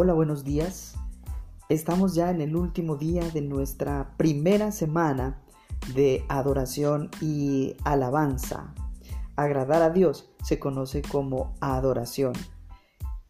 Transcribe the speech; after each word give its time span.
Hola, 0.00 0.12
buenos 0.12 0.44
días. 0.44 0.94
Estamos 1.68 2.14
ya 2.14 2.30
en 2.30 2.40
el 2.40 2.54
último 2.54 2.94
día 2.94 3.28
de 3.30 3.40
nuestra 3.40 4.14
primera 4.16 4.70
semana 4.70 5.42
de 5.92 6.24
adoración 6.28 7.10
y 7.20 7.74
alabanza. 7.82 8.72
Agradar 9.34 9.82
a 9.82 9.90
Dios 9.90 10.30
se 10.44 10.60
conoce 10.60 11.02
como 11.02 11.52
adoración. 11.60 12.32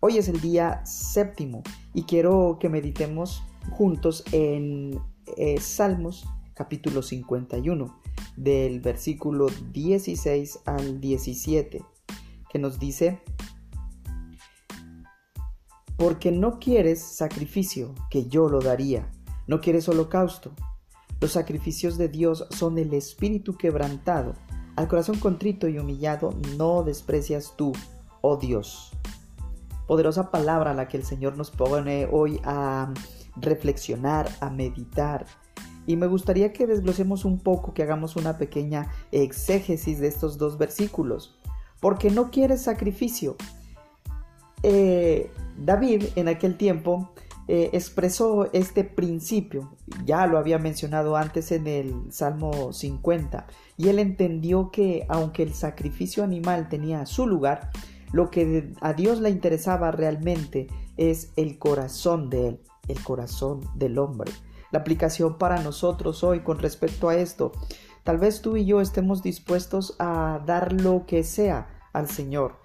Hoy 0.00 0.18
es 0.18 0.28
el 0.28 0.42
día 0.42 0.84
séptimo 0.84 1.62
y 1.94 2.02
quiero 2.02 2.58
que 2.60 2.68
meditemos 2.68 3.42
juntos 3.70 4.22
en 4.32 5.00
eh, 5.38 5.58
Salmos 5.62 6.28
capítulo 6.52 7.00
51 7.00 7.98
del 8.36 8.80
versículo 8.80 9.46
16 9.72 10.60
al 10.66 11.00
17 11.00 11.82
que 12.50 12.58
nos 12.58 12.78
dice 12.78 13.22
porque 15.98 16.30
no 16.30 16.60
quieres 16.60 17.02
sacrificio, 17.02 17.92
que 18.08 18.26
yo 18.28 18.48
lo 18.48 18.60
daría. 18.60 19.10
No 19.48 19.60
quieres 19.60 19.88
holocausto. 19.88 20.52
Los 21.20 21.32
sacrificios 21.32 21.98
de 21.98 22.08
Dios 22.08 22.46
son 22.50 22.78
el 22.78 22.94
espíritu 22.94 23.56
quebrantado. 23.56 24.34
Al 24.76 24.86
corazón 24.86 25.18
contrito 25.18 25.66
y 25.66 25.76
humillado 25.76 26.30
no 26.56 26.84
desprecias 26.84 27.54
tú, 27.56 27.72
oh 28.20 28.36
Dios. 28.36 28.92
Poderosa 29.88 30.30
palabra 30.30 30.72
la 30.72 30.86
que 30.86 30.98
el 30.98 31.04
Señor 31.04 31.36
nos 31.36 31.50
pone 31.50 32.08
hoy 32.12 32.40
a 32.44 32.94
reflexionar, 33.34 34.30
a 34.40 34.50
meditar. 34.50 35.26
Y 35.84 35.96
me 35.96 36.06
gustaría 36.06 36.52
que 36.52 36.68
desglosemos 36.68 37.24
un 37.24 37.40
poco, 37.40 37.74
que 37.74 37.82
hagamos 37.82 38.14
una 38.14 38.38
pequeña 38.38 38.92
exégesis 39.10 39.98
de 39.98 40.06
estos 40.06 40.38
dos 40.38 40.58
versículos. 40.58 41.40
Porque 41.80 42.10
no 42.10 42.30
quieres 42.30 42.62
sacrificio. 42.62 43.36
Eh, 44.62 45.30
David 45.56 46.04
en 46.16 46.28
aquel 46.28 46.56
tiempo 46.56 47.12
eh, 47.50 47.70
expresó 47.72 48.52
este 48.52 48.84
principio, 48.84 49.72
ya 50.04 50.26
lo 50.26 50.36
había 50.36 50.58
mencionado 50.58 51.16
antes 51.16 51.50
en 51.50 51.66
el 51.66 52.12
Salmo 52.12 52.72
50, 52.72 53.46
y 53.78 53.88
él 53.88 53.98
entendió 53.98 54.70
que 54.70 55.06
aunque 55.08 55.44
el 55.44 55.54
sacrificio 55.54 56.22
animal 56.22 56.68
tenía 56.68 57.06
su 57.06 57.26
lugar, 57.26 57.70
lo 58.12 58.30
que 58.30 58.72
a 58.82 58.92
Dios 58.92 59.20
le 59.20 59.30
interesaba 59.30 59.90
realmente 59.90 60.66
es 60.98 61.32
el 61.36 61.58
corazón 61.58 62.28
de 62.28 62.48
él, 62.48 62.60
el 62.86 63.02
corazón 63.02 63.60
del 63.74 63.98
hombre. 63.98 64.30
La 64.70 64.80
aplicación 64.80 65.38
para 65.38 65.62
nosotros 65.62 66.22
hoy 66.24 66.40
con 66.40 66.58
respecto 66.58 67.08
a 67.08 67.16
esto, 67.16 67.52
tal 68.04 68.18
vez 68.18 68.42
tú 68.42 68.56
y 68.56 68.66
yo 68.66 68.82
estemos 68.82 69.22
dispuestos 69.22 69.96
a 69.98 70.42
dar 70.44 70.72
lo 70.72 71.06
que 71.06 71.24
sea 71.24 71.68
al 71.94 72.08
Señor, 72.08 72.58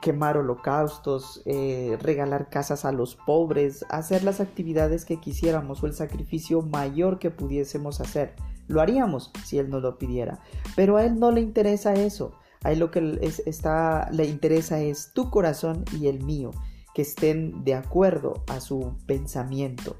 quemar 0.00 0.36
holocaustos, 0.36 1.42
eh, 1.46 1.96
regalar 2.00 2.50
casas 2.50 2.84
a 2.84 2.92
los 2.92 3.16
pobres, 3.16 3.84
hacer 3.88 4.22
las 4.24 4.40
actividades 4.40 5.04
que 5.04 5.18
quisiéramos 5.18 5.82
o 5.82 5.86
el 5.86 5.94
sacrificio 5.94 6.62
mayor 6.62 7.18
que 7.18 7.30
pudiésemos 7.30 8.00
hacer. 8.00 8.34
Lo 8.68 8.80
haríamos 8.80 9.32
si 9.44 9.58
Él 9.58 9.70
nos 9.70 9.82
lo 9.82 9.98
pidiera. 9.98 10.40
Pero 10.76 10.96
a 10.96 11.04
Él 11.04 11.18
no 11.18 11.30
le 11.30 11.40
interesa 11.40 11.94
eso. 11.94 12.32
A 12.62 12.72
Él 12.72 12.78
lo 12.78 12.90
que 12.90 13.18
está, 13.46 14.08
le 14.12 14.26
interesa 14.26 14.80
es 14.80 15.12
tu 15.12 15.30
corazón 15.30 15.84
y 15.98 16.08
el 16.08 16.22
mío, 16.22 16.50
que 16.94 17.02
estén 17.02 17.64
de 17.64 17.74
acuerdo 17.74 18.44
a 18.48 18.60
su 18.60 18.96
pensamiento. 19.06 19.96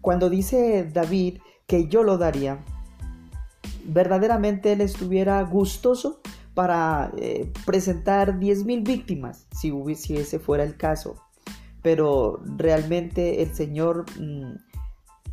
Cuando 0.00 0.28
dice 0.28 0.88
David 0.92 1.38
que 1.66 1.88
yo 1.88 2.02
lo 2.02 2.18
daría, 2.18 2.62
verdaderamente 3.86 4.72
Él 4.72 4.82
estuviera 4.82 5.42
gustoso 5.42 6.20
para 6.54 7.12
eh, 7.16 7.52
presentar 7.66 8.38
10.000 8.38 8.84
víctimas, 8.84 9.46
si, 9.54 9.72
si, 9.96 10.16
ese 10.16 10.38
fuera 10.38 10.64
el 10.64 10.76
caso. 10.76 11.16
Pero 11.82 12.40
realmente 12.56 13.42
el 13.42 13.54
Señor 13.54 14.06
mm, 14.18 14.54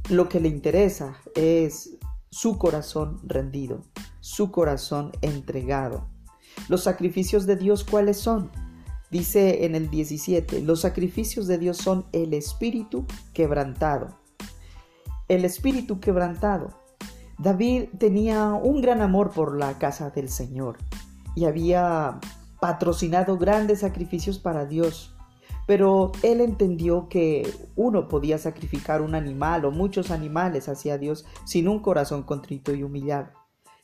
lo 0.09 0.27
que 0.27 0.39
le 0.39 0.49
interesa 0.49 1.15
es 1.35 1.97
su 2.29 2.57
corazón 2.57 3.19
rendido, 3.23 3.83
su 4.19 4.51
corazón 4.51 5.11
entregado. 5.21 6.07
Los 6.67 6.83
sacrificios 6.83 7.45
de 7.45 7.55
Dios, 7.55 7.83
¿cuáles 7.83 8.17
son? 8.17 8.51
Dice 9.11 9.65
en 9.65 9.75
el 9.75 9.89
17, 9.89 10.61
los 10.61 10.81
sacrificios 10.81 11.47
de 11.47 11.57
Dios 11.57 11.77
son 11.77 12.05
el 12.13 12.33
espíritu 12.33 13.05
quebrantado. 13.33 14.17
El 15.27 15.45
espíritu 15.45 15.99
quebrantado. 15.99 16.69
David 17.37 17.89
tenía 17.97 18.53
un 18.53 18.81
gran 18.81 19.01
amor 19.01 19.31
por 19.31 19.57
la 19.57 19.77
casa 19.77 20.09
del 20.09 20.29
Señor 20.29 20.77
y 21.35 21.45
había 21.45 22.19
patrocinado 22.59 23.37
grandes 23.37 23.79
sacrificios 23.79 24.39
para 24.39 24.65
Dios. 24.65 25.15
Pero 25.67 26.11
él 26.23 26.41
entendió 26.41 27.07
que 27.07 27.47
uno 27.75 28.07
podía 28.07 28.37
sacrificar 28.37 29.01
un 29.01 29.15
animal 29.15 29.65
o 29.65 29.71
muchos 29.71 30.11
animales 30.11 30.67
hacia 30.69 30.97
Dios 30.97 31.25
sin 31.45 31.67
un 31.67 31.79
corazón 31.79 32.23
contrito 32.23 32.73
y 32.73 32.83
humillado. 32.83 33.29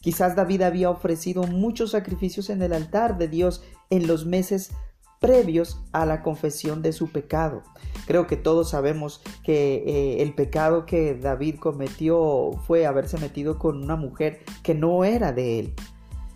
Quizás 0.02 0.36
David 0.36 0.62
había 0.62 0.90
ofrecido 0.90 1.44
muchos 1.44 1.92
sacrificios 1.92 2.50
en 2.50 2.62
el 2.62 2.74
altar 2.74 3.18
de 3.18 3.28
Dios 3.28 3.64
en 3.90 4.08
los 4.08 4.26
meses 4.26 4.72
previos 5.20 5.82
a 5.92 6.06
la 6.06 6.22
confesión 6.22 6.82
de 6.82 6.94
su 6.94 7.12
pecado. 7.12 7.64
Creo 8.06 8.28
que 8.28 8.38
todos 8.38 8.70
sabemos 8.70 9.22
que 9.44 9.84
eh, 9.88 10.22
el 10.22 10.34
pecado 10.34 10.86
que 10.86 11.16
David 11.16 11.56
cometió 11.60 12.52
fue 12.66 12.86
haberse 12.86 13.18
metido 13.18 13.58
con 13.58 13.84
una 13.84 13.96
mujer 13.96 14.44
que 14.64 14.76
no 14.76 15.04
era 15.04 15.32
de 15.32 15.60
él. 15.60 15.74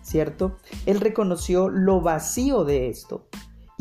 ¿Cierto? 0.02 0.58
Él 0.86 1.00
reconoció 1.00 1.70
lo 1.70 2.02
vacío 2.02 2.64
de 2.64 2.90
esto 2.90 3.28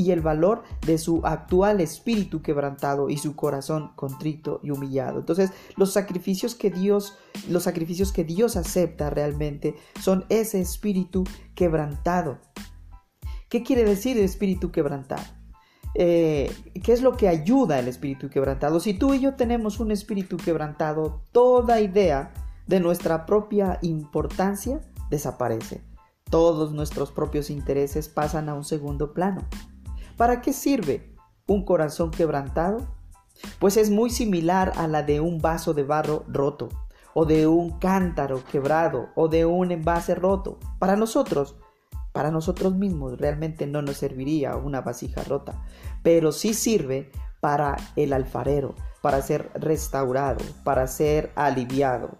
y 0.01 0.13
el 0.13 0.23
valor 0.23 0.63
de 0.87 0.97
su 0.97 1.21
actual 1.25 1.81
espíritu 1.81 2.41
quebrantado 2.41 3.11
y 3.11 3.19
su 3.19 3.37
corazón 3.37 3.93
contrito 3.97 4.61
y 4.63 4.71
humillado. 4.71 5.19
Entonces, 5.19 5.53
los 5.77 5.93
sacrificios 5.93 6.55
que 6.55 6.71
Dios, 6.71 7.19
los 7.51 7.65
sacrificios 7.65 8.11
que 8.11 8.25
Dios 8.25 8.57
acepta 8.57 9.11
realmente 9.11 9.75
son 10.01 10.25
ese 10.31 10.59
espíritu 10.59 11.25
quebrantado. 11.55 12.39
¿Qué 13.51 13.63
quiere 13.63 13.85
decir 13.85 14.17
espíritu 14.17 14.71
quebrantado? 14.71 15.25
Eh, 15.95 16.51
¿Qué 16.83 16.93
es 16.93 17.03
lo 17.03 17.17
que 17.17 17.29
ayuda 17.29 17.77
al 17.77 17.89
espíritu 17.89 18.31
quebrantado? 18.31 18.81
Si 18.81 18.95
tú 18.95 19.13
y 19.13 19.21
yo 19.21 19.35
tenemos 19.35 19.81
un 19.81 19.91
espíritu 19.91 20.39
quebrantado, 20.39 21.25
toda 21.31 21.81
idea 21.81 22.33
de 22.67 22.81
nuestra 22.81 23.27
propia 23.27 23.79
importancia 23.83 24.81
desaparece 25.11 25.90
todos 26.31 26.73
nuestros 26.73 27.13
propios 27.13 27.51
intereses 27.51 28.09
pasan 28.09 28.49
a 28.49 28.55
un 28.55 28.65
segundo 28.65 29.13
plano. 29.13 29.43
¿Para 30.17 30.41
qué 30.41 30.53
sirve 30.53 31.15
un 31.47 31.65
corazón 31.65 32.11
quebrantado? 32.11 32.87
Pues 33.59 33.77
es 33.77 33.91
muy 33.91 34.11
similar 34.11 34.73
a 34.77 34.87
la 34.87 35.03
de 35.03 35.21
un 35.21 35.39
vaso 35.39 35.75
de 35.75 35.83
barro 35.83 36.25
roto, 36.29 36.69
o 37.15 37.25
de 37.25 37.47
un 37.47 37.79
cántaro 37.79 38.45
quebrado, 38.45 39.09
o 39.17 39.29
de 39.29 39.45
un 39.45 39.73
envase 39.73 40.15
roto. 40.15 40.59
Para 40.79 40.97
nosotros, 40.97 41.57
para 42.13 42.31
nosotros 42.31 42.75
mismos 42.75 43.19
realmente 43.19 43.67
no 43.67 43.83
nos 43.83 43.97
serviría 43.97 44.57
una 44.57 44.81
vasija 44.81 45.23
rota, 45.25 45.63
pero 46.03 46.33
sí 46.33 46.55
sirve 46.55 47.11
para 47.41 47.77
el 47.97 48.13
alfarero, 48.13 48.75
para 49.01 49.23
ser 49.23 49.51
restaurado, 49.55 50.45
para 50.65 50.87
ser 50.87 51.33
aliviado. 51.35 52.20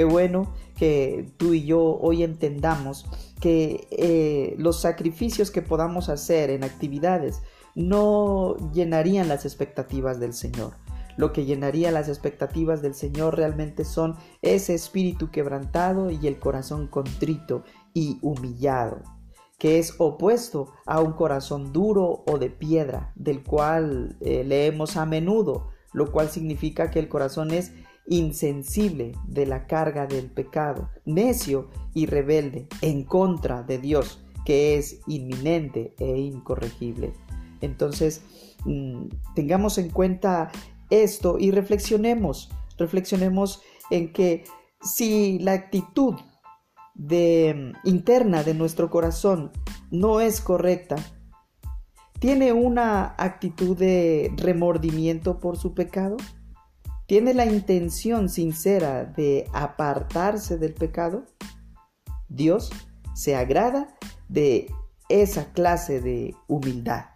Qué 0.00 0.04
bueno 0.04 0.50
que 0.78 1.30
tú 1.36 1.52
y 1.52 1.66
yo 1.66 1.98
hoy 2.00 2.22
entendamos 2.22 3.04
que 3.38 3.86
eh, 3.90 4.54
los 4.56 4.80
sacrificios 4.80 5.50
que 5.50 5.60
podamos 5.60 6.08
hacer 6.08 6.48
en 6.48 6.64
actividades 6.64 7.42
no 7.74 8.56
llenarían 8.72 9.28
las 9.28 9.44
expectativas 9.44 10.18
del 10.18 10.32
Señor. 10.32 10.72
Lo 11.18 11.34
que 11.34 11.44
llenaría 11.44 11.90
las 11.90 12.08
expectativas 12.08 12.80
del 12.80 12.94
Señor 12.94 13.36
realmente 13.36 13.84
son 13.84 14.16
ese 14.40 14.72
espíritu 14.72 15.30
quebrantado 15.30 16.10
y 16.10 16.26
el 16.26 16.38
corazón 16.38 16.86
contrito 16.86 17.62
y 17.92 18.18
humillado, 18.22 19.02
que 19.58 19.78
es 19.78 19.96
opuesto 19.98 20.72
a 20.86 21.02
un 21.02 21.12
corazón 21.12 21.74
duro 21.74 22.24
o 22.26 22.38
de 22.38 22.48
piedra, 22.48 23.12
del 23.16 23.42
cual 23.42 24.16
eh, 24.22 24.44
leemos 24.44 24.96
a 24.96 25.04
menudo, 25.04 25.68
lo 25.92 26.10
cual 26.10 26.30
significa 26.30 26.90
que 26.90 27.00
el 27.00 27.10
corazón 27.10 27.50
es 27.50 27.74
insensible 28.10 29.12
de 29.28 29.46
la 29.46 29.66
carga 29.66 30.06
del 30.06 30.26
pecado, 30.26 30.90
necio 31.06 31.70
y 31.94 32.06
rebelde 32.06 32.66
en 32.82 33.04
contra 33.04 33.62
de 33.62 33.78
Dios, 33.78 34.22
que 34.44 34.76
es 34.76 35.00
inminente 35.06 35.94
e 35.98 36.18
incorregible. 36.18 37.12
Entonces, 37.60 38.22
mm, 38.64 39.06
tengamos 39.36 39.78
en 39.78 39.90
cuenta 39.90 40.50
esto 40.90 41.38
y 41.38 41.52
reflexionemos, 41.52 42.50
reflexionemos 42.76 43.62
en 43.90 44.12
que 44.12 44.42
si 44.82 45.38
la 45.38 45.52
actitud 45.52 46.16
de, 46.94 47.72
mm, 47.84 47.88
interna 47.88 48.42
de 48.42 48.54
nuestro 48.54 48.90
corazón 48.90 49.52
no 49.92 50.20
es 50.20 50.40
correcta, 50.40 50.96
tiene 52.18 52.52
una 52.52 53.14
actitud 53.18 53.76
de 53.76 54.32
remordimiento 54.36 55.38
por 55.38 55.56
su 55.56 55.74
pecado, 55.74 56.16
tiene 57.10 57.34
la 57.34 57.44
intención 57.44 58.28
sincera 58.28 59.04
de 59.04 59.50
apartarse 59.52 60.58
del 60.58 60.74
pecado, 60.74 61.26
Dios 62.28 62.70
se 63.14 63.34
agrada 63.34 63.96
de 64.28 64.70
esa 65.08 65.52
clase 65.52 66.00
de 66.00 66.36
humildad, 66.46 67.06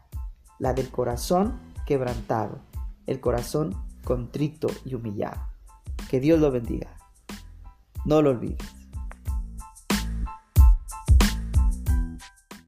la 0.58 0.74
del 0.74 0.88
corazón 0.90 1.60
quebrantado, 1.86 2.58
el 3.06 3.20
corazón 3.20 3.86
contrito 4.02 4.66
y 4.84 4.96
humillado. 4.96 5.40
Que 6.10 6.18
Dios 6.18 6.40
lo 6.40 6.50
bendiga. 6.50 6.96
No 8.04 8.20
lo 8.20 8.30
olvides. 8.30 8.83